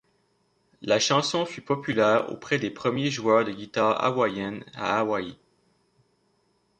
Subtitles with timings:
[0.81, 5.37] La chanson fut populaire auprès des premiers joueurs de guitare hawaiienne à Hawaï.